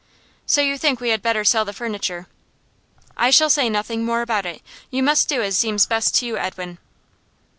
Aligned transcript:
'So 0.47 0.61
you 0.61 0.79
think 0.79 0.99
we 0.99 1.09
had 1.09 1.21
better 1.21 1.43
sell 1.43 1.63
the 1.63 1.71
furniture.' 1.71 2.25
'I 3.17 3.29
shall 3.29 3.51
say 3.51 3.69
nothing 3.69 4.03
more 4.03 4.23
about 4.23 4.47
it. 4.47 4.63
You 4.89 5.03
must 5.03 5.29
do 5.29 5.43
as 5.43 5.55
seems 5.55 5.85
best 5.85 6.15
to 6.15 6.25
you, 6.25 6.39
Edwin. 6.39 6.79